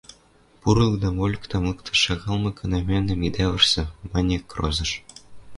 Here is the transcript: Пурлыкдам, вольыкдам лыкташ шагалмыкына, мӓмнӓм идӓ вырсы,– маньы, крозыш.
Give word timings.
Пурлыкдам, 0.61 1.13
вольыкдам 1.19 1.63
лыкташ 1.69 1.97
шагалмыкына, 2.05 2.77
мӓмнӓм 2.89 3.21
идӓ 3.27 3.45
вырсы,– 3.51 3.83
маньы, 4.11 4.37
крозыш. 4.51 4.91